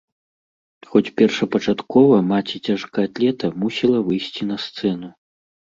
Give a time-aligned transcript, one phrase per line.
[0.93, 5.07] Хоць першапачаткова маці цяжкаатлета мусіла выйсці на сцэну.